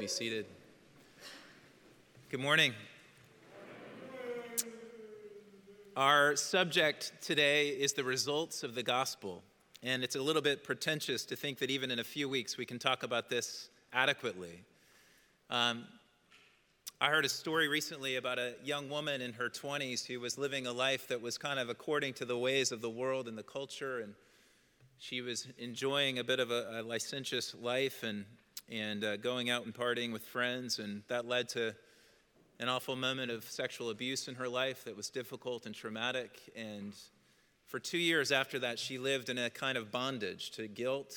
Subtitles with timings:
[0.00, 0.46] be seated.
[2.30, 2.72] Good morning.
[5.94, 9.42] Our subject today is the results of the gospel.
[9.82, 12.64] And it's a little bit pretentious to think that even in a few weeks we
[12.64, 14.64] can talk about this adequately.
[15.50, 15.84] Um,
[16.98, 20.66] I heard a story recently about a young woman in her 20s who was living
[20.66, 23.42] a life that was kind of according to the ways of the world and the
[23.42, 23.98] culture.
[23.98, 24.14] And
[24.96, 28.24] she was enjoying a bit of a, a licentious life and,
[28.70, 30.78] and uh, going out and partying with friends.
[30.78, 31.74] And that led to
[32.60, 36.38] an awful moment of sexual abuse in her life that was difficult and traumatic.
[36.54, 36.92] And
[37.66, 41.16] for two years after that, she lived in a kind of bondage to guilt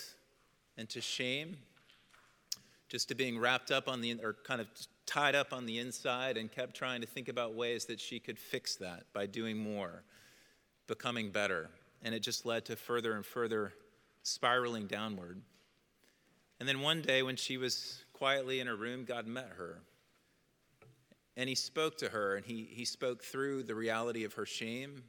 [0.77, 1.57] and to shame,
[2.89, 4.67] just to being wrapped up on the, or kind of
[5.05, 8.40] tied up on the inside, and kept trying to think about ways that she could
[8.40, 10.04] fix that by doing more,
[10.88, 11.70] becoming better.
[12.01, 13.73] And it just led to further and further
[14.23, 15.41] spiraling downward.
[16.59, 19.81] And then one day, when she was quietly in her room, God met her
[21.35, 25.04] and he spoke to her, and he, he spoke through the reality of her shame,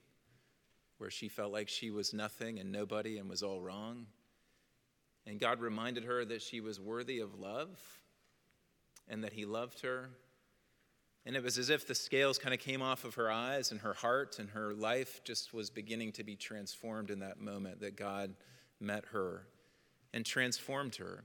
[0.99, 4.07] where she felt like she was nothing and nobody and was all wrong.
[5.27, 7.79] And God reminded her that she was worthy of love
[9.09, 10.11] and that he loved her.
[11.27, 13.81] And it was as if the scales kind of came off of her eyes and
[13.81, 17.97] her heart, and her life just was beginning to be transformed in that moment that
[17.97, 18.35] God
[18.81, 19.47] met her
[20.13, 21.25] and transformed her.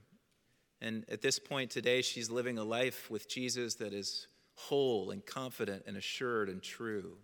[0.82, 5.26] And at this point today, she's living a life with Jesus that is whole and
[5.26, 7.18] confident and assured and true,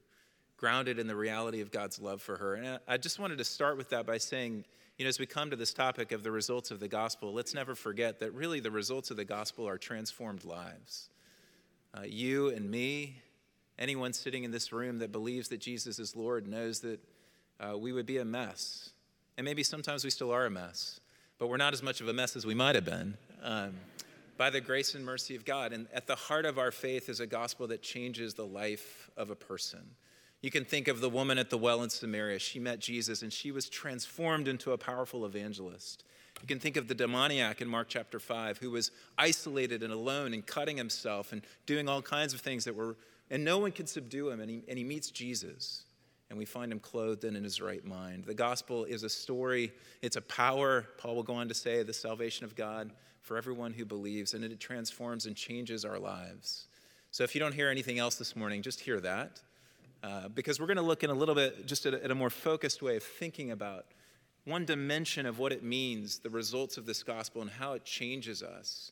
[0.57, 2.55] grounded in the reality of God's love for her.
[2.55, 4.65] And I just wanted to start with that by saying,
[4.97, 7.53] you know, as we come to this topic of the results of the gospel, let's
[7.53, 11.09] never forget that really the results of the gospel are transformed lives.
[11.93, 13.21] Uh, you and me,
[13.77, 16.99] anyone sitting in this room that believes that Jesus is Lord, knows that
[17.59, 18.91] uh, we would be a mess.
[19.37, 21.01] And maybe sometimes we still are a mess,
[21.37, 23.17] but we're not as much of a mess as we might have been.
[23.45, 23.75] Um,
[24.37, 25.71] by the grace and mercy of God.
[25.71, 29.29] And at the heart of our faith is a gospel that changes the life of
[29.29, 29.81] a person.
[30.41, 32.39] You can think of the woman at the well in Samaria.
[32.39, 36.03] She met Jesus and she was transformed into a powerful evangelist.
[36.41, 40.33] You can think of the demoniac in Mark chapter 5 who was isolated and alone
[40.33, 42.97] and cutting himself and doing all kinds of things that were,
[43.29, 44.41] and no one could subdue him.
[44.41, 45.83] And he, and he meets Jesus
[46.29, 48.25] and we find him clothed and in his right mind.
[48.25, 51.93] The gospel is a story, it's a power, Paul will go on to say, the
[51.93, 52.91] salvation of God
[53.25, 56.67] for everyone who believes, and it transforms and changes our lives.
[57.09, 59.41] So if you don't hear anything else this morning, just hear that.
[60.03, 62.15] Uh, because we're going to look in a little bit, just at a, at a
[62.15, 63.85] more focused way of thinking about
[64.43, 68.43] one dimension of what it means, the results of this gospel, and how it changes
[68.43, 68.91] us.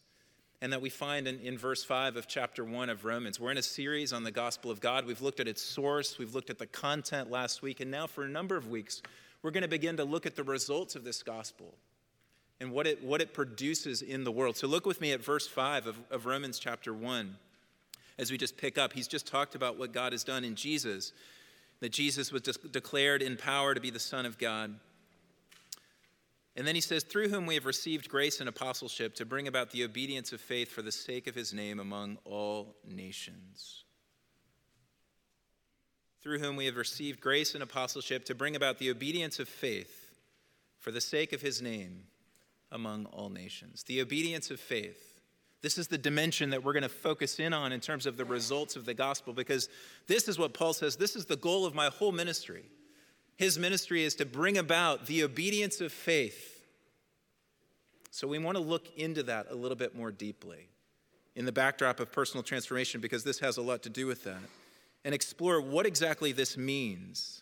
[0.63, 3.39] And that we find in, in verse 5 of chapter 1 of Romans.
[3.39, 5.05] We're in a series on the gospel of God.
[5.05, 8.23] We've looked at its source, we've looked at the content last week, and now for
[8.23, 9.03] a number of weeks,
[9.43, 11.75] we're going to begin to look at the results of this gospel
[12.59, 14.57] and what it, what it produces in the world.
[14.57, 17.35] So look with me at verse 5 of, of Romans chapter 1.
[18.17, 21.13] As we just pick up, he's just talked about what God has done in Jesus,
[21.79, 24.75] that Jesus was declared in power to be the Son of God.
[26.55, 29.71] And then he says, through whom we have received grace and apostleship to bring about
[29.71, 33.83] the obedience of faith for the sake of his name among all nations.
[36.21, 40.11] Through whom we have received grace and apostleship to bring about the obedience of faith
[40.79, 42.03] for the sake of his name
[42.73, 43.83] among all nations.
[43.83, 45.21] The obedience of faith.
[45.61, 48.25] This is the dimension that we're going to focus in on in terms of the
[48.25, 49.69] results of the gospel because
[50.07, 52.65] this is what Paul says this is the goal of my whole ministry.
[53.37, 56.65] His ministry is to bring about the obedience of faith.
[58.11, 60.67] So we want to look into that a little bit more deeply
[61.35, 64.41] in the backdrop of personal transformation because this has a lot to do with that
[65.05, 67.41] and explore what exactly this means.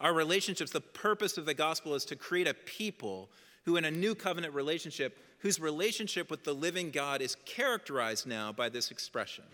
[0.00, 3.30] Our relationships, the purpose of the gospel is to create a people
[3.64, 8.52] who, in a new covenant relationship, whose relationship with the living God is characterized now
[8.52, 9.44] by this expression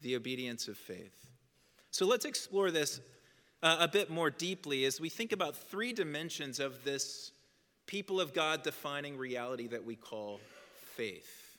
[0.00, 1.28] the obedience of faith.
[1.92, 3.00] So let's explore this
[3.62, 7.30] uh, a bit more deeply as we think about three dimensions of this
[7.86, 10.40] people of God defining reality that we call
[10.96, 11.56] faith.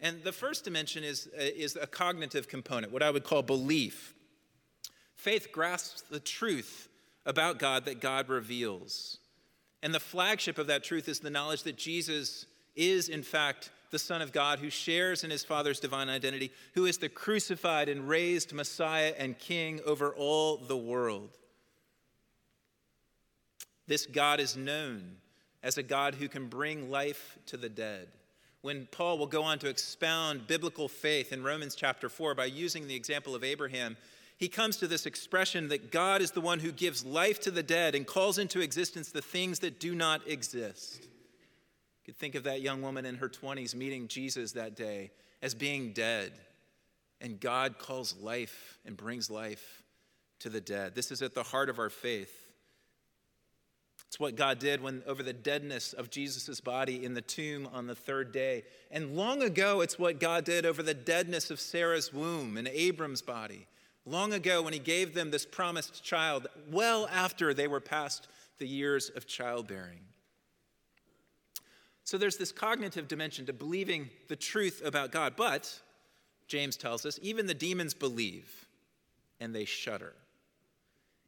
[0.00, 4.14] And the first dimension is, uh, is a cognitive component, what I would call belief.
[5.14, 6.88] Faith grasps the truth
[7.24, 9.18] about God that God reveals.
[9.82, 13.98] And the flagship of that truth is the knowledge that Jesus is, in fact, the
[13.98, 18.08] Son of God who shares in his Father's divine identity, who is the crucified and
[18.08, 21.30] raised Messiah and King over all the world.
[23.86, 25.16] This God is known
[25.62, 28.08] as a God who can bring life to the dead.
[28.62, 32.88] When Paul will go on to expound biblical faith in Romans chapter 4 by using
[32.88, 33.96] the example of Abraham,
[34.36, 37.62] he comes to this expression that God is the one who gives life to the
[37.62, 41.02] dead and calls into existence the things that do not exist.
[41.02, 45.10] You could think of that young woman in her 20s meeting Jesus that day
[45.40, 46.32] as being dead,
[47.20, 49.82] and God calls life and brings life
[50.40, 50.94] to the dead.
[50.94, 52.46] This is at the heart of our faith.
[54.08, 57.86] It's what God did when over the deadness of Jesus' body in the tomb on
[57.86, 58.64] the third day.
[58.90, 63.22] And long ago, it's what God did over the deadness of Sarah's womb and Abram's
[63.22, 63.66] body.
[64.06, 68.66] Long ago, when he gave them this promised child, well after they were past the
[68.66, 69.98] years of childbearing.
[72.04, 75.34] So there's this cognitive dimension to believing the truth about God.
[75.36, 75.80] But,
[76.46, 78.68] James tells us, even the demons believe
[79.40, 80.14] and they shudder.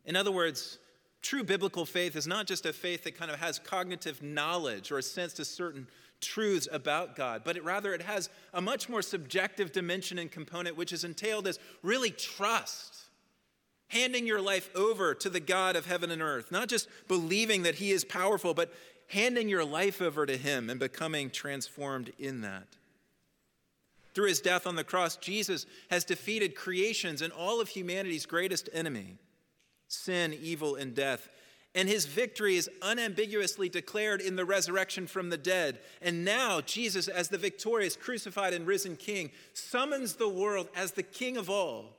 [0.05, 0.79] In other words,
[1.21, 4.99] true biblical faith is not just a faith that kind of has cognitive knowledge or
[4.99, 5.89] assent to certain
[6.21, 10.77] truths about God, but it, rather it has a much more subjective dimension and component,
[10.77, 12.95] which is entailed as really trust.
[13.89, 17.77] Handing your life over to the God of heaven and earth, not just believing that
[17.77, 18.73] He is powerful, but
[19.09, 22.67] handing your life over to Him and becoming transformed in that.
[24.13, 28.69] Through His death on the cross, Jesus has defeated creation's and all of humanity's greatest
[28.75, 29.17] enemy
[29.89, 31.29] sin, evil, and death.
[31.75, 35.81] And his victory is unambiguously declared in the resurrection from the dead.
[36.01, 41.03] And now, Jesus, as the victorious, crucified, and risen King, summons the world as the
[41.03, 41.97] King of all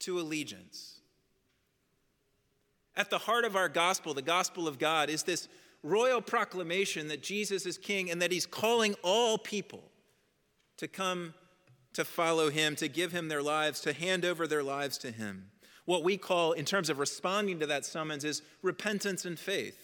[0.00, 1.00] to allegiance.
[2.96, 5.48] At the heart of our gospel, the gospel of God, is this
[5.82, 9.84] royal proclamation that Jesus is King and that he's calling all people
[10.78, 11.34] to come
[11.92, 15.50] to follow him, to give him their lives, to hand over their lives to him.
[15.86, 19.80] What we call, in terms of responding to that summons, is repentance and faith.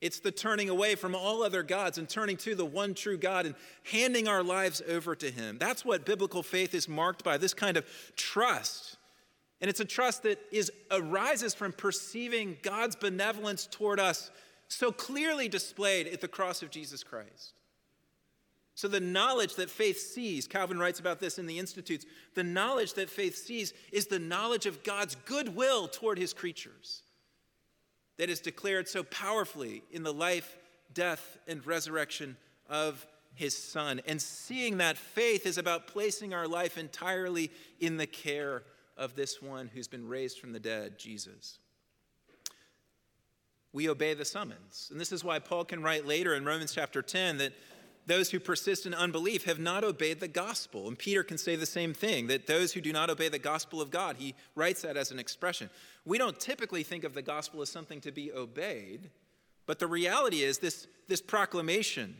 [0.00, 3.44] It's the turning away from all other gods and turning to the one true God
[3.44, 3.54] and
[3.84, 5.58] handing our lives over to Him.
[5.58, 7.84] That's what biblical faith is marked by this kind of
[8.16, 8.96] trust.
[9.60, 14.30] And it's a trust that is, arises from perceiving God's benevolence toward us
[14.68, 17.54] so clearly displayed at the cross of Jesus Christ.
[18.74, 22.94] So, the knowledge that faith sees, Calvin writes about this in the Institutes, the knowledge
[22.94, 27.02] that faith sees is the knowledge of God's goodwill toward his creatures
[28.16, 30.58] that is declared so powerfully in the life,
[30.92, 32.36] death, and resurrection
[32.68, 34.00] of his son.
[34.06, 37.50] And seeing that faith is about placing our life entirely
[37.80, 38.62] in the care
[38.96, 41.58] of this one who's been raised from the dead, Jesus.
[43.72, 44.88] We obey the summons.
[44.90, 47.52] And this is why Paul can write later in Romans chapter 10 that
[48.10, 50.88] those who persist in unbelief have not obeyed the gospel.
[50.88, 53.80] And Peter can say the same thing that those who do not obey the gospel
[53.80, 55.70] of God, he writes that as an expression.
[56.04, 59.10] We don't typically think of the gospel as something to be obeyed,
[59.64, 62.16] but the reality is this, this proclamation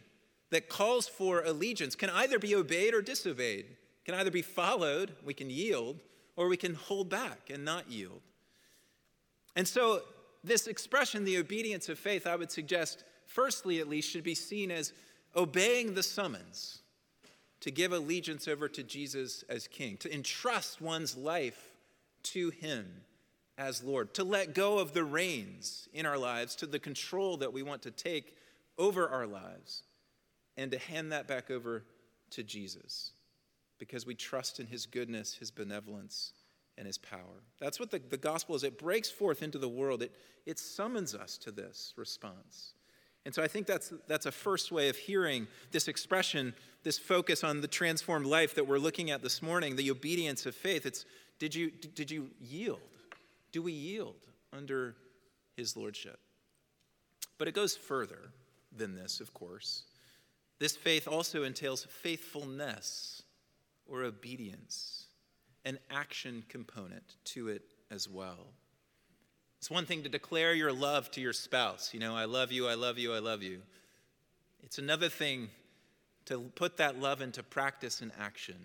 [0.50, 3.66] that calls for allegiance can either be obeyed or disobeyed,
[4.04, 5.98] can either be followed, we can yield,
[6.36, 8.20] or we can hold back and not yield.
[9.56, 10.02] And so,
[10.44, 14.70] this expression, the obedience of faith, I would suggest, firstly at least, should be seen
[14.70, 14.92] as
[15.34, 16.78] obeying the summons
[17.60, 21.70] to give allegiance over to Jesus as King, to entrust one's life
[22.22, 23.02] to Him
[23.58, 27.52] as Lord, to let go of the reins in our lives, to the control that
[27.52, 28.36] we want to take
[28.78, 29.82] over our lives,
[30.56, 31.84] and to hand that back over
[32.30, 33.12] to Jesus
[33.78, 36.32] because we trust in His goodness, His benevolence,
[36.78, 37.42] and His power.
[37.58, 38.62] That's what the, the gospel is.
[38.62, 40.12] It breaks forth into the world, it,
[40.46, 42.74] it summons us to this response.
[43.26, 47.44] And so I think that's, that's a first way of hearing this expression, this focus
[47.44, 50.86] on the transformed life that we're looking at this morning, the obedience of faith.
[50.86, 51.04] It's
[51.38, 52.80] did you, did you yield?
[53.52, 54.16] Do we yield
[54.52, 54.94] under
[55.56, 56.18] his lordship?
[57.38, 58.30] But it goes further
[58.76, 59.84] than this, of course.
[60.58, 63.22] This faith also entails faithfulness
[63.86, 65.06] or obedience,
[65.64, 68.48] an action component to it as well.
[69.60, 71.92] It's one thing to declare your love to your spouse.
[71.92, 73.60] You know, I love you, I love you, I love you.
[74.62, 75.50] It's another thing
[76.24, 78.56] to put that love into practice and action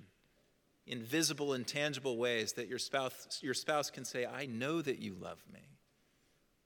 [0.88, 5.00] in visible and tangible ways that your spouse, your spouse can say, I know that
[5.00, 5.60] you love me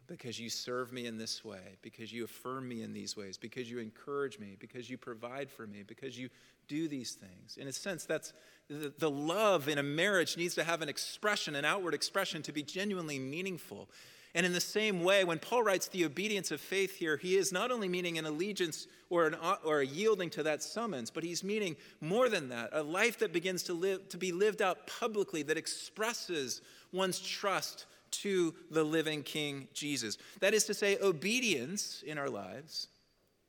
[0.06, 3.70] because you serve me in this way, because you affirm me in these ways, because
[3.70, 6.30] you encourage me, because you provide for me, because you
[6.68, 7.58] do these things.
[7.58, 8.34] In a sense, that's
[8.70, 12.52] the, the love in a marriage needs to have an expression, an outward expression to
[12.52, 13.90] be genuinely meaningful.
[14.36, 17.52] And in the same way, when Paul writes the obedience of faith here, he is
[17.52, 21.44] not only meaning an allegiance or, an, or a yielding to that summons, but he's
[21.44, 25.42] meaning more than that a life that begins to, live, to be lived out publicly,
[25.44, 30.18] that expresses one's trust to the living King Jesus.
[30.42, 32.88] That is to say, obedience in our lives,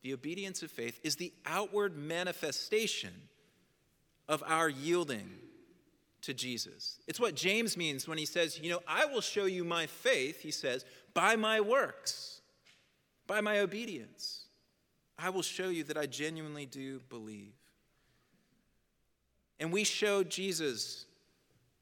[0.02, 3.12] the obedience of faith, is the outward manifestation
[4.28, 5.28] of our yielding
[6.22, 6.98] to Jesus.
[7.06, 10.40] It's what James means when he says, You know, I will show you my faith,
[10.40, 10.84] he says,
[11.14, 12.40] by my works,
[13.26, 14.46] by my obedience.
[15.18, 17.52] I will show you that I genuinely do believe.
[19.58, 21.04] And we show Jesus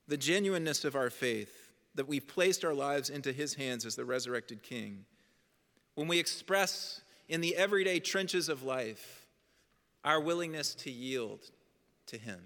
[0.09, 4.05] the genuineness of our faith, that we've placed our lives into his hands as the
[4.05, 5.05] resurrected king.
[5.95, 9.27] When we express in the everyday trenches of life
[10.05, 11.41] our willingness to yield
[12.07, 12.41] to him,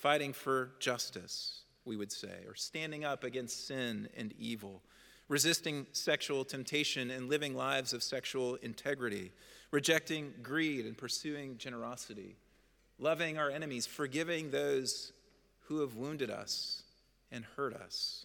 [0.00, 4.82] fighting for justice, we would say, or standing up against sin and evil,
[5.28, 9.30] resisting sexual temptation and living lives of sexual integrity,
[9.70, 12.36] rejecting greed and pursuing generosity,
[12.98, 15.12] loving our enemies, forgiving those
[15.68, 16.82] who have wounded us
[17.30, 18.24] and hurt us.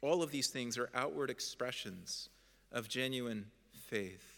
[0.00, 2.28] All of these things are outward expressions
[2.70, 3.46] of genuine
[3.88, 4.33] faith.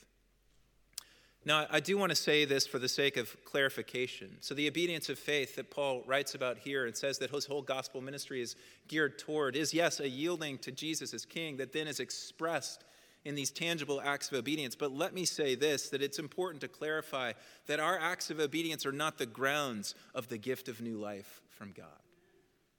[1.47, 4.37] Now, I do want to say this for the sake of clarification.
[4.41, 7.63] So, the obedience of faith that Paul writes about here and says that his whole
[7.63, 8.57] gospel ministry is
[8.89, 12.83] geared toward is, yes, a yielding to Jesus as king that then is expressed
[13.25, 14.75] in these tangible acts of obedience.
[14.75, 17.33] But let me say this that it's important to clarify
[17.69, 21.41] that our acts of obedience are not the grounds of the gift of new life
[21.51, 22.06] from God.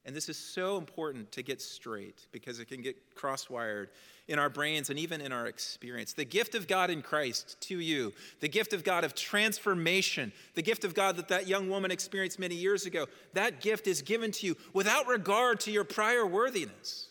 [0.07, 3.87] And this is so important to get straight because it can get crosswired
[4.29, 6.13] in our brains and even in our experience.
[6.13, 10.61] The gift of God in Christ to you, the gift of God of transformation, the
[10.61, 14.31] gift of God that that young woman experienced many years ago, that gift is given
[14.31, 17.09] to you without regard to your prior worthiness.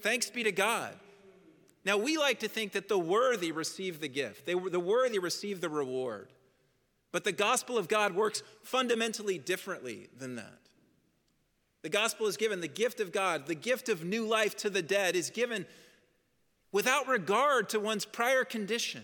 [0.00, 0.94] Thanks be to God.
[1.84, 5.60] Now, we like to think that the worthy receive the gift, they, the worthy receive
[5.60, 6.28] the reward.
[7.12, 10.59] But the gospel of God works fundamentally differently than that.
[11.82, 14.82] The gospel is given, the gift of God, the gift of new life to the
[14.82, 15.66] dead is given
[16.72, 19.02] without regard to one's prior condition.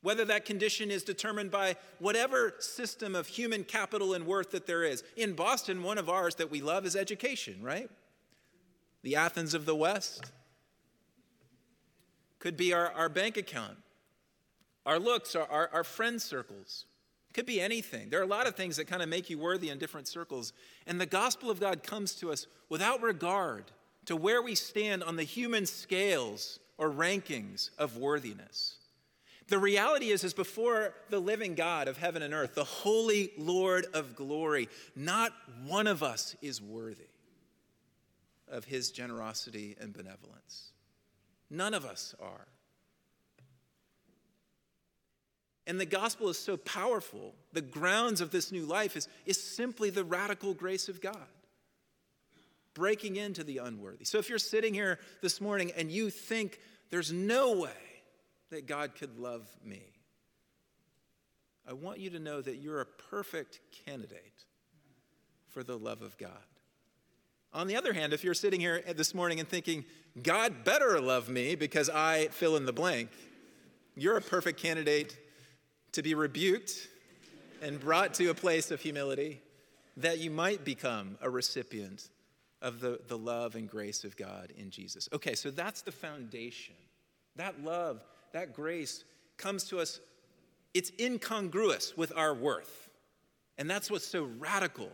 [0.00, 4.84] Whether that condition is determined by whatever system of human capital and worth that there
[4.84, 5.02] is.
[5.16, 7.90] In Boston, one of ours that we love is education, right?
[9.02, 10.32] The Athens of the West.
[12.38, 13.76] Could be our, our bank account,
[14.86, 16.84] our looks, our, our, our friend circles.
[17.34, 18.08] Could be anything.
[18.08, 20.52] There are a lot of things that kind of make you worthy in different circles.
[20.86, 23.64] And the gospel of God comes to us without regard
[24.06, 28.76] to where we stand on the human scales or rankings of worthiness.
[29.48, 33.86] The reality is, is before the living God of heaven and earth, the holy Lord
[33.94, 35.32] of glory, not
[35.66, 37.08] one of us is worthy
[38.50, 40.72] of his generosity and benevolence.
[41.50, 42.46] None of us are.
[45.68, 47.34] And the gospel is so powerful.
[47.52, 51.28] The grounds of this new life is, is simply the radical grace of God,
[52.72, 54.06] breaking into the unworthy.
[54.06, 56.58] So if you're sitting here this morning and you think
[56.88, 57.70] there's no way
[58.50, 59.82] that God could love me,
[61.68, 64.46] I want you to know that you're a perfect candidate
[65.50, 66.30] for the love of God.
[67.52, 69.84] On the other hand, if you're sitting here this morning and thinking,
[70.22, 73.10] God better love me because I fill in the blank,
[73.96, 75.14] you're a perfect candidate
[75.92, 76.88] to be rebuked
[77.62, 79.40] and brought to a place of humility
[79.96, 82.08] that you might become a recipient
[82.62, 85.08] of the, the love and grace of God in Jesus.
[85.12, 86.74] Okay, so that's the foundation.
[87.36, 88.00] That love,
[88.32, 89.04] that grace
[89.36, 90.00] comes to us,
[90.74, 92.88] it's incongruous with our worth.
[93.58, 94.90] And that's what's so radical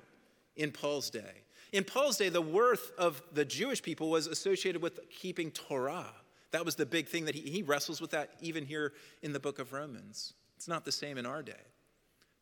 [0.57, 1.43] in Paul's day.
[1.73, 6.13] In Paul's day, the worth of the Jewish people was associated with keeping Torah.
[6.53, 9.41] That was the big thing that he, he wrestles with that even here in the
[9.41, 10.35] book of Romans.
[10.65, 11.53] It's not the same in our day.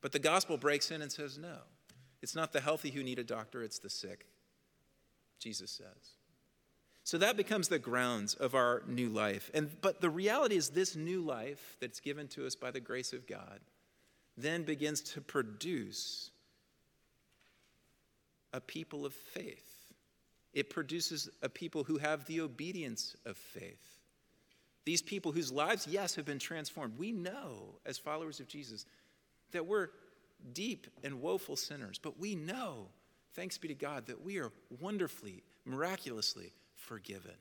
[0.01, 1.57] But the gospel breaks in and says, no,
[2.23, 4.27] it's not the healthy who need a doctor, it's the sick,
[5.41, 6.13] Jesus says.
[7.03, 9.51] So that becomes the grounds of our new life.
[9.55, 13.13] And, but the reality is, this new life that's given to us by the grace
[13.13, 13.59] of God
[14.37, 16.31] then begins to produce
[18.53, 19.93] a people of faith.
[20.53, 24.02] It produces a people who have the obedience of faith.
[24.85, 26.99] These people whose lives, yes, have been transformed.
[26.99, 28.85] We know, as followers of Jesus,
[29.53, 29.89] that we're
[30.53, 32.89] deep and woeful sinners, but we know,
[33.35, 37.37] thanks be to God, that we are wonderfully, miraculously forgiven.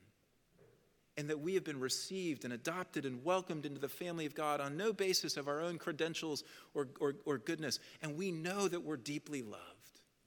[1.18, 4.60] And that we have been received and adopted and welcomed into the family of God
[4.62, 7.80] on no basis of our own credentials or, or, or goodness.
[8.00, 9.81] And we know that we're deeply loved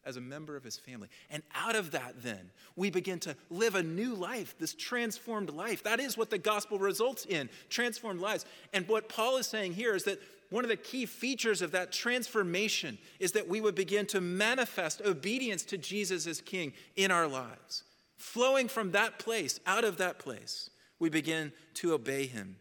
[0.05, 1.07] as a member of his family.
[1.29, 5.83] And out of that, then, we begin to live a new life, this transformed life.
[5.83, 8.45] That is what the gospel results in transformed lives.
[8.73, 11.91] And what Paul is saying here is that one of the key features of that
[11.91, 17.27] transformation is that we would begin to manifest obedience to Jesus as King in our
[17.27, 17.83] lives.
[18.17, 20.69] Flowing from that place, out of that place,
[20.99, 22.57] we begin to obey him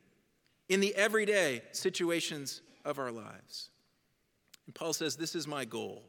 [0.69, 3.69] in the everyday situations of our lives.
[4.67, 6.03] And Paul says, This is my goal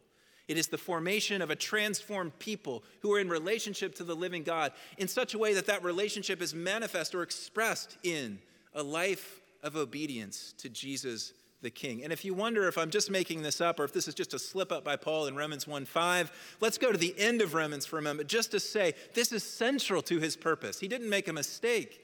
[0.48, 4.44] it is the formation of a transformed people who are in relationship to the living
[4.44, 8.40] God in such a way that that relationship is manifest or expressed in
[8.74, 12.04] a life of obedience to Jesus the King.
[12.04, 14.36] And if you wonder if I'm just making this up or if this is just
[14.36, 17.88] a slip up by Paul in Romans 1:5, let's go to the end of Romans
[17.88, 20.80] for a moment just to say this is central to his purpose.
[20.80, 22.02] He didn't make a mistake.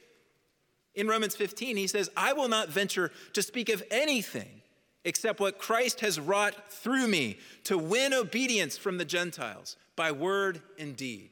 [0.95, 4.60] In Romans 15, he says, I will not venture to speak of anything
[5.03, 10.61] except what Christ has wrought through me to win obedience from the Gentiles by word
[10.77, 11.29] and deed.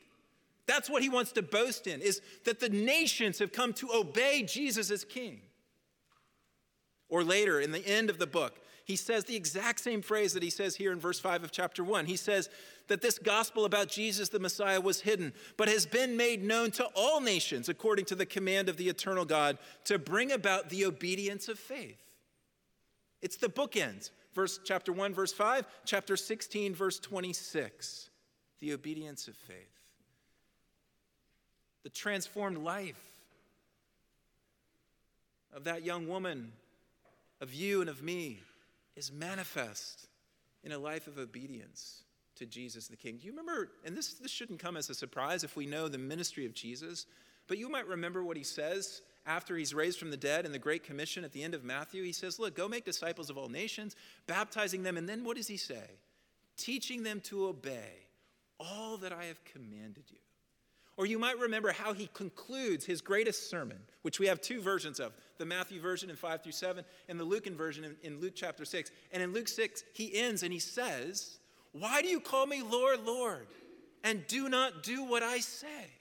[0.65, 4.43] That's what he wants to boast in, is that the nations have come to obey
[4.43, 5.41] Jesus as king.
[7.09, 10.43] Or later, in the end of the book, he says the exact same phrase that
[10.43, 12.05] he says here in verse 5 of chapter 1.
[12.05, 12.49] He says
[12.87, 16.87] that this gospel about Jesus the Messiah was hidden, but has been made known to
[16.95, 21.47] all nations according to the command of the eternal God to bring about the obedience
[21.49, 22.08] of faith.
[23.21, 24.11] It's the bookends.
[24.33, 28.09] Verse chapter 1 verse 5, chapter 16 verse 26.
[28.59, 29.55] The obedience of faith.
[31.83, 33.01] The transformed life
[35.53, 36.51] of that young woman,
[37.41, 38.39] of you and of me
[38.95, 40.07] is manifest
[40.63, 42.03] in a life of obedience
[42.35, 43.17] to Jesus the King.
[43.17, 45.97] Do you remember, and this, this shouldn't come as a surprise if we know the
[45.97, 47.05] ministry of Jesus,
[47.47, 50.59] but you might remember what he says after he's raised from the dead in the
[50.59, 52.03] Great Commission at the end of Matthew.
[52.03, 53.95] He says, Look, go make disciples of all nations,
[54.25, 55.99] baptizing them, and then what does he say?
[56.57, 58.07] Teaching them to obey
[58.59, 60.17] all that I have commanded you.
[60.97, 64.99] Or you might remember how he concludes his greatest sermon, which we have two versions
[64.99, 68.33] of the Matthew version in 5 through 7, and the Lucan version in, in, Luke
[68.35, 68.91] chapter 6.
[69.13, 71.37] And in Luke 6, he ends and he says,
[71.71, 73.47] Why do you call me Lord, Lord,
[74.03, 75.98] and do not do what I say?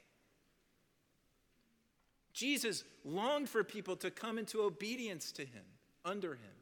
[2.39, 5.65] Jesus longed for people to come into obedience to him,
[6.05, 6.55] under him.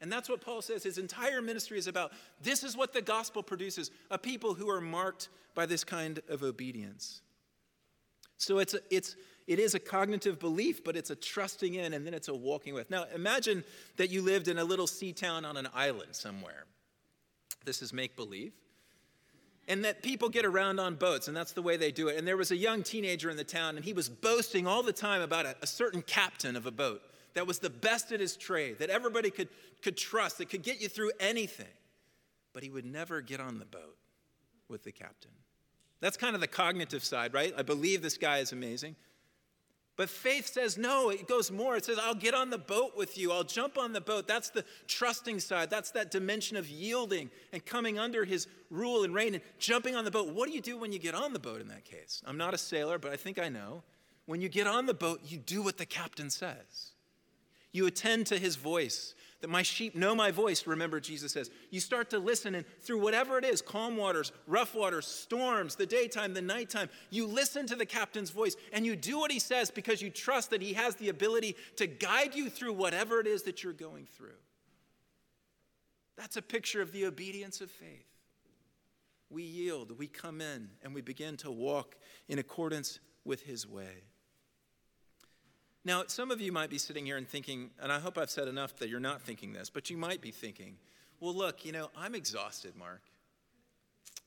[0.00, 2.12] And that's what Paul says his entire ministry is about.
[2.40, 6.44] This is what the gospel produces a people who are marked by this kind of
[6.44, 7.22] obedience.
[8.38, 9.16] So it's, a, it's,
[9.48, 12.72] it is a cognitive belief, but it's a trusting in and then it's a walking
[12.72, 12.88] with.
[12.88, 13.64] Now, imagine
[13.96, 16.66] that you lived in a little sea town on an island somewhere.
[17.64, 18.52] This is make believe.
[19.68, 22.16] And that people get around on boats, and that's the way they do it.
[22.16, 24.92] And there was a young teenager in the town, and he was boasting all the
[24.92, 27.02] time about a, a certain captain of a boat
[27.34, 29.48] that was the best at his trade, that everybody could,
[29.82, 31.66] could trust, that could get you through anything.
[32.52, 33.96] But he would never get on the boat
[34.68, 35.32] with the captain.
[36.00, 37.52] That's kind of the cognitive side, right?
[37.56, 38.96] I believe this guy is amazing.
[39.96, 41.74] But faith says, no, it goes more.
[41.76, 43.32] It says, I'll get on the boat with you.
[43.32, 44.28] I'll jump on the boat.
[44.28, 45.70] That's the trusting side.
[45.70, 50.04] That's that dimension of yielding and coming under his rule and reign and jumping on
[50.04, 50.28] the boat.
[50.28, 52.22] What do you do when you get on the boat in that case?
[52.26, 53.82] I'm not a sailor, but I think I know.
[54.26, 56.92] When you get on the boat, you do what the captain says,
[57.72, 61.50] you attend to his voice, that my sheep know my voice, remember, Jesus says.
[61.70, 65.86] You start to listen, and through whatever it is calm waters, rough waters, storms, the
[65.86, 69.70] daytime, the nighttime you listen to the captain's voice and you do what he says
[69.70, 73.42] because you trust that he has the ability to guide you through whatever it is
[73.42, 74.30] that you're going through.
[76.16, 78.06] That's a picture of the obedience of faith.
[79.28, 81.96] We yield, we come in, and we begin to walk
[82.28, 84.04] in accordance with his way.
[85.86, 88.48] Now, some of you might be sitting here and thinking, and I hope I've said
[88.48, 90.74] enough that you're not thinking this, but you might be thinking,
[91.20, 93.02] well, look, you know, I'm exhausted, Mark.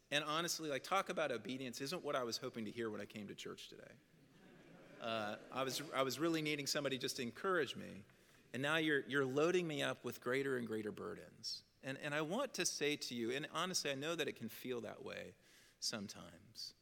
[0.09, 3.05] And honestly, like, talk about obedience isn't what I was hoping to hear when I
[3.05, 3.91] came to church today.
[5.03, 8.05] Uh, I, was, I was really needing somebody just to encourage me.
[8.53, 11.63] And now you're, you're loading me up with greater and greater burdens.
[11.83, 14.47] And, and I want to say to you, and honestly, I know that it can
[14.47, 15.33] feel that way
[15.81, 16.73] sometimes.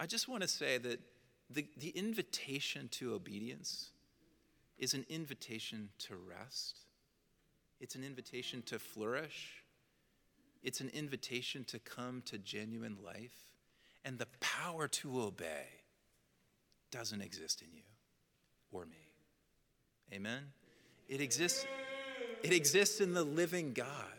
[0.00, 0.98] I just want to say that
[1.50, 3.90] the, the invitation to obedience
[4.78, 6.80] is an invitation to rest.
[7.80, 9.64] It's an invitation to flourish.
[10.62, 13.44] It's an invitation to come to genuine life.
[14.04, 15.66] And the power to obey
[16.90, 17.82] doesn't exist in you
[18.72, 19.12] or me.
[20.12, 20.42] Amen?
[21.08, 21.66] It exists,
[22.42, 24.17] it exists in the living God.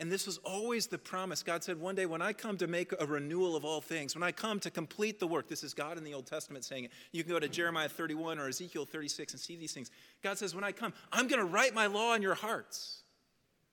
[0.00, 1.42] And this was always the promise.
[1.44, 4.24] God said, One day when I come to make a renewal of all things, when
[4.24, 6.90] I come to complete the work, this is God in the Old Testament saying it.
[7.12, 9.90] You can go to Jeremiah 31 or Ezekiel 36 and see these things.
[10.22, 13.02] God says, When I come, I'm going to write my law on your hearts,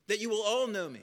[0.07, 1.01] that you will all know me.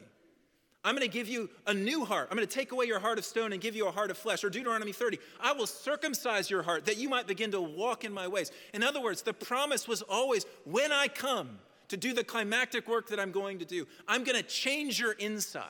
[0.84, 2.28] I'm going to give you a new heart.
[2.30, 4.16] I'm going to take away your heart of stone and give you a heart of
[4.16, 4.44] flesh.
[4.44, 8.12] Or Deuteronomy 30, I will circumcise your heart that you might begin to walk in
[8.12, 8.52] my ways.
[8.72, 13.08] In other words, the promise was always when I come, to do the climactic work
[13.08, 13.86] that I'm going to do.
[14.06, 15.64] I'm going to change your inside.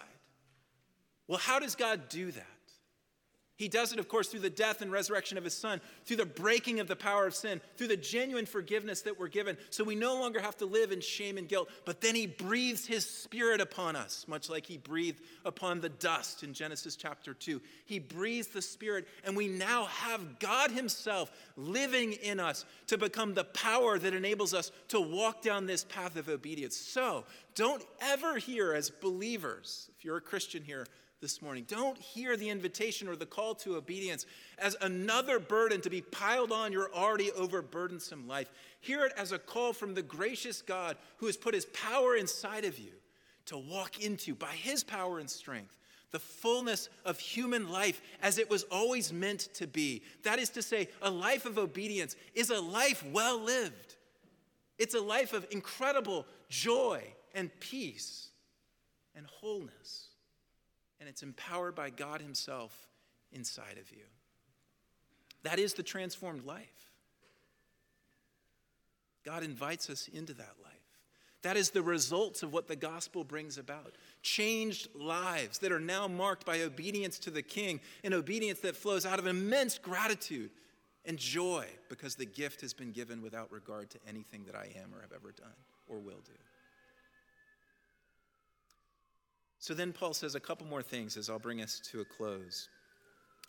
[1.26, 2.57] Well, how does God do that?
[3.58, 6.24] He does it, of course, through the death and resurrection of his son, through the
[6.24, 9.56] breaking of the power of sin, through the genuine forgiveness that we're given.
[9.70, 12.86] So we no longer have to live in shame and guilt, but then he breathes
[12.86, 17.60] his spirit upon us, much like he breathed upon the dust in Genesis chapter 2.
[17.84, 23.34] He breathes the spirit, and we now have God himself living in us to become
[23.34, 26.76] the power that enables us to walk down this path of obedience.
[26.76, 27.24] So
[27.56, 30.86] don't ever hear as believers, if you're a Christian here,
[31.20, 31.64] this morning.
[31.66, 34.24] Don't hear the invitation or the call to obedience
[34.58, 38.50] as another burden to be piled on your already overburdensome life.
[38.80, 42.64] Hear it as a call from the gracious God who has put his power inside
[42.64, 42.92] of you
[43.46, 45.76] to walk into, by his power and strength,
[46.10, 50.02] the fullness of human life as it was always meant to be.
[50.22, 53.96] That is to say, a life of obedience is a life well lived.
[54.78, 57.02] It's a life of incredible joy
[57.34, 58.28] and peace
[59.16, 60.07] and wholeness
[61.00, 62.88] and it's empowered by God Himself
[63.32, 64.04] inside of you.
[65.42, 66.90] That is the transformed life.
[69.24, 70.74] God invites us into that life.
[71.42, 73.94] That is the results of what the gospel brings about.
[74.22, 79.06] Changed lives that are now marked by obedience to the King, and obedience that flows
[79.06, 80.50] out of immense gratitude
[81.04, 84.92] and joy because the gift has been given without regard to anything that I am
[84.94, 85.54] or have ever done
[85.86, 86.32] or will do.
[89.58, 92.68] So then Paul says a couple more things as I'll bring us to a close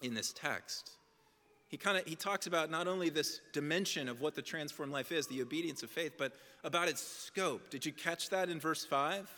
[0.02, 0.91] in this text.
[1.67, 5.12] He kind of he talks about not only this dimension of what the transformed life
[5.12, 7.69] is, the obedience of faith, but about its scope.
[7.69, 9.30] Did you catch that in verse 5?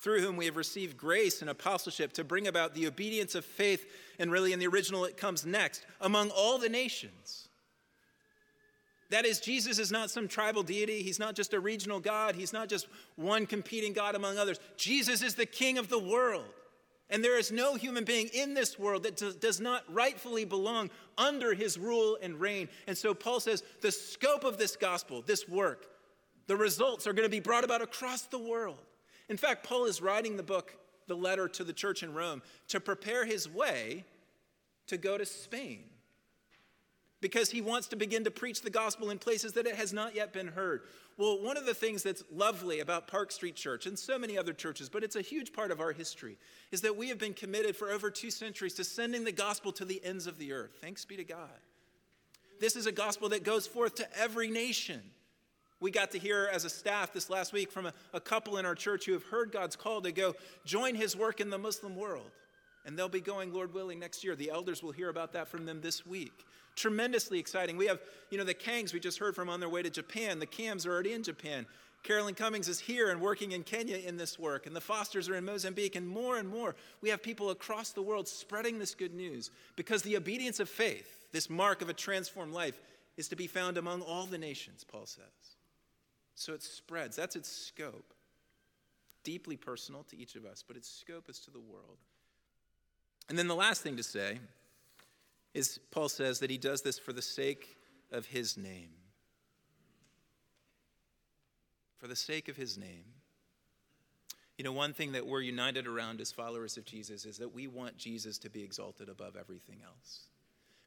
[0.00, 3.86] Through whom we have received grace and apostleship to bring about the obedience of faith,
[4.18, 7.48] and really in the original it comes next, among all the nations.
[9.14, 11.00] That is, Jesus is not some tribal deity.
[11.00, 12.34] He's not just a regional God.
[12.34, 14.58] He's not just one competing God among others.
[14.76, 16.46] Jesus is the King of the world.
[17.08, 21.54] And there is no human being in this world that does not rightfully belong under
[21.54, 22.68] his rule and reign.
[22.88, 25.86] And so Paul says the scope of this gospel, this work,
[26.48, 28.78] the results are going to be brought about across the world.
[29.28, 32.80] In fact, Paul is writing the book, the letter to the church in Rome, to
[32.80, 34.02] prepare his way
[34.88, 35.84] to go to Spain
[37.24, 40.14] because he wants to begin to preach the gospel in places that it has not
[40.14, 40.82] yet been heard.
[41.16, 44.52] Well, one of the things that's lovely about Park Street Church and so many other
[44.52, 46.36] churches, but it's a huge part of our history,
[46.70, 49.86] is that we have been committed for over two centuries to sending the gospel to
[49.86, 50.72] the ends of the earth.
[50.82, 51.48] Thanks be to God.
[52.60, 55.00] This is a gospel that goes forth to every nation.
[55.80, 58.66] We got to hear as a staff this last week from a, a couple in
[58.66, 60.34] our church who have heard God's call to go
[60.66, 62.32] join his work in the Muslim world.
[62.84, 64.36] And they'll be going, Lord willing, next year.
[64.36, 66.44] The elders will hear about that from them this week.
[66.76, 67.76] Tremendously exciting.
[67.76, 70.38] We have, you know, the Kangs we just heard from on their way to Japan.
[70.38, 71.66] The Cams are already in Japan.
[72.02, 75.36] Carolyn Cummings is here and working in Kenya in this work, and the Fosters are
[75.36, 76.76] in Mozambique, and more and more.
[77.00, 81.26] We have people across the world spreading this good news because the obedience of faith,
[81.32, 82.78] this mark of a transformed life,
[83.16, 85.24] is to be found among all the nations, Paul says.
[86.34, 87.16] So it spreads.
[87.16, 88.12] That's its scope.
[89.22, 91.96] Deeply personal to each of us, but its scope is to the world.
[93.30, 94.40] And then the last thing to say
[95.54, 97.76] is Paul says that he does this for the sake
[98.12, 98.90] of his name.
[101.96, 103.04] For the sake of his name.
[104.58, 107.66] You know, one thing that we're united around as followers of Jesus is that we
[107.66, 110.24] want Jesus to be exalted above everything else.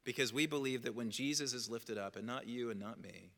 [0.03, 3.31] Because we believe that when Jesus is lifted up, and not you and not me,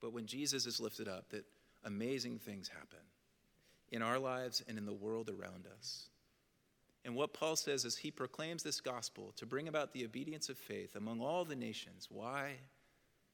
[0.00, 1.44] but when Jesus is lifted up, that
[1.84, 3.04] amazing things happen
[3.90, 6.08] in our lives and in the world around us.
[7.04, 10.58] And what Paul says is he proclaims this gospel to bring about the obedience of
[10.58, 12.08] faith among all the nations.
[12.10, 12.56] Why?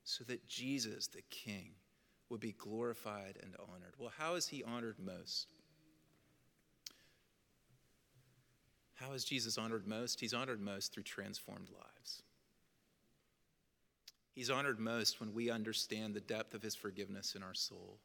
[0.05, 1.73] So that Jesus, the King,
[2.29, 3.95] would be glorified and honored.
[3.99, 5.49] Well, how is he honored most?
[8.95, 10.21] How is Jesus honored most?
[10.21, 12.23] He's honored most through transformed lives.
[14.35, 17.99] He's honored most when we understand the depth of his forgiveness in our soul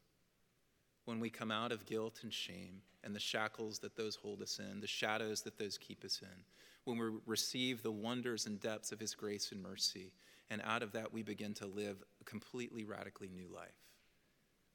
[1.09, 4.59] when we come out of guilt and shame and the shackles that those hold us
[4.59, 6.43] in, the shadows that those keep us in,
[6.83, 10.11] when we receive the wonders and depths of His grace and mercy,
[10.51, 13.73] and out of that we begin to live a completely radically new life.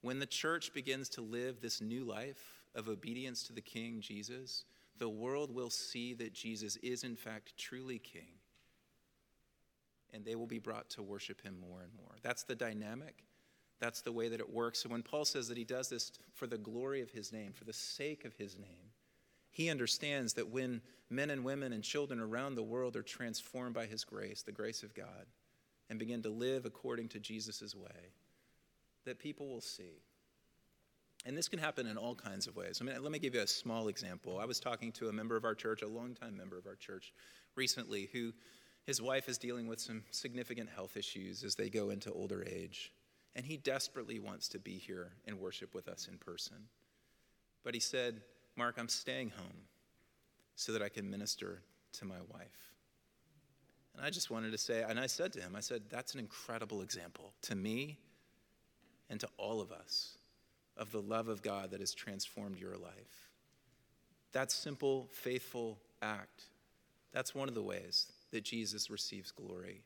[0.00, 4.64] When the church begins to live this new life of obedience to the King Jesus,
[4.98, 8.40] the world will see that Jesus is in fact truly King.
[10.12, 12.16] And they will be brought to worship him more and more.
[12.22, 13.22] That's the dynamic
[13.80, 14.80] that's the way that it works.
[14.80, 17.64] So when Paul says that he does this for the glory of his name, for
[17.64, 18.92] the sake of his name,
[19.50, 23.86] he understands that when men and women and children around the world are transformed by
[23.86, 25.26] his grace, the grace of God,
[25.88, 28.10] and begin to live according to Jesus' way,
[29.04, 30.02] that people will see.
[31.26, 32.78] And this can happen in all kinds of ways.
[32.80, 34.38] I mean, let me give you a small example.
[34.38, 37.12] I was talking to a member of our church, a longtime member of our church,
[37.54, 38.32] recently, who
[38.84, 42.92] his wife is dealing with some significant health issues as they go into older age.
[43.36, 46.56] And he desperately wants to be here and worship with us in person.
[47.64, 48.20] But he said,
[48.56, 49.66] Mark, I'm staying home
[50.54, 51.62] so that I can minister
[51.94, 52.72] to my wife.
[53.96, 56.20] And I just wanted to say, and I said to him, I said, that's an
[56.20, 57.98] incredible example to me
[59.10, 60.18] and to all of us
[60.76, 63.30] of the love of God that has transformed your life.
[64.32, 66.44] That simple, faithful act,
[67.12, 69.82] that's one of the ways that Jesus receives glory.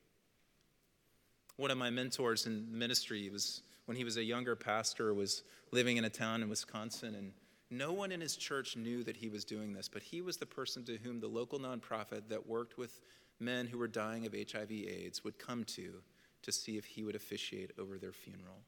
[1.59, 5.97] One of my mentors in ministry was when he was a younger pastor, was living
[5.97, 7.33] in a town in Wisconsin, and
[7.69, 10.45] no one in his church knew that he was doing this, but he was the
[10.45, 13.01] person to whom the local nonprofit that worked with
[13.41, 15.95] men who were dying of HIV AIDS would come to
[16.43, 18.61] to see if he would officiate over their funeral.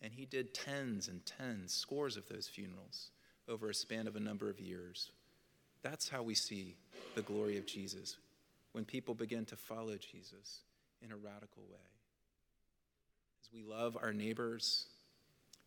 [0.00, 3.10] And he did tens and tens, scores of those funerals
[3.46, 5.10] over a span of a number of years.
[5.82, 6.76] That's how we see
[7.14, 8.16] the glory of Jesus
[8.72, 10.60] when people begin to follow Jesus
[11.02, 11.95] in a radical way.
[13.46, 14.86] As we love our neighbors,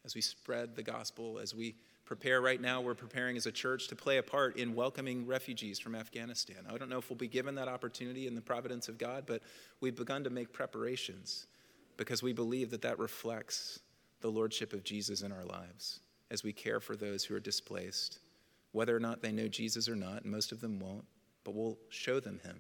[0.04, 3.88] as we spread the gospel, as we prepare right now, we're preparing as a church
[3.88, 6.58] to play a part in welcoming refugees from Afghanistan.
[6.68, 9.44] I don't know if we'll be given that opportunity in the providence of God, but
[9.80, 11.48] we've begun to make preparations
[11.96, 13.80] because we believe that that reflects
[14.20, 18.20] the lordship of Jesus in our lives as we care for those who are displaced,
[18.74, 21.06] whether or not they know Jesus or not, and most of them won't,
[21.46, 22.60] but we'll show them him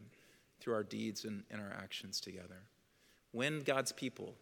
[0.62, 2.64] through our deeds and, and our actions together.
[3.32, 4.36] When God's people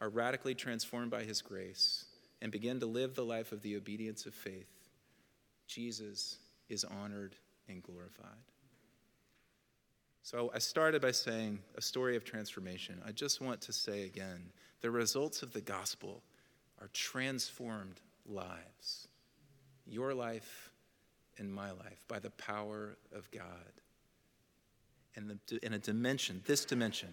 [0.00, 2.04] are radically transformed by his grace
[2.40, 4.68] and begin to live the life of the obedience of faith,
[5.66, 7.34] Jesus is honored
[7.68, 8.44] and glorified.
[10.22, 13.00] So I started by saying a story of transformation.
[13.06, 16.22] I just want to say again the results of the gospel
[16.80, 19.08] are transformed lives.
[19.86, 20.70] Your life
[21.38, 23.42] and my life by the power of God.
[25.16, 27.08] And the, in a dimension, this dimension,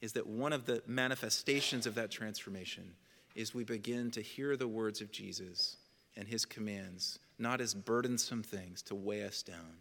[0.00, 2.94] is that one of the manifestations of that transformation
[3.34, 5.76] is we begin to hear the words of Jesus
[6.16, 9.78] and his commands, not as burdensome things to weigh us down,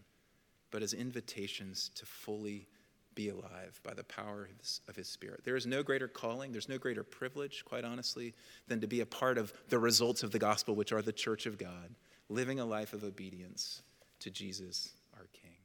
[0.72, 2.68] but as invitations to fully
[3.16, 5.46] be alive by the power of his, of his, Spirit.
[5.46, 8.34] There is no greater calling, there's no greater privilege, quite honestly,
[8.68, 11.46] than to be a part of the results of the gospel, which are the church
[11.46, 11.96] of God,
[12.28, 13.82] living a life of obedience
[14.20, 15.56] to Jesus, our King.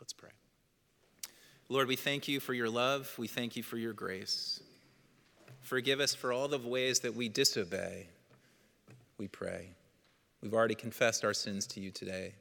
[0.00, 0.30] Let's pray.
[1.72, 4.60] Lord, we thank you for your love, we thank you for your grace.
[5.62, 8.08] Forgive us for all the ways that we disobey,
[9.16, 9.70] we pray.
[10.42, 12.34] We've already confessed our sins to you today.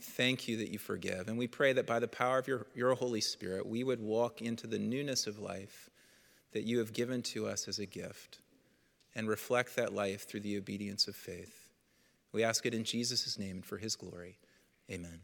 [0.00, 1.28] Thank you that you forgive.
[1.28, 4.40] And we pray that by the power of your, your Holy Spirit, we would walk
[4.40, 5.90] into the newness of life
[6.52, 8.38] that you have given to us as a gift
[9.14, 11.68] and reflect that life through the obedience of faith.
[12.32, 14.38] We ask it in Jesus' name and for his glory.
[14.90, 15.20] Amen.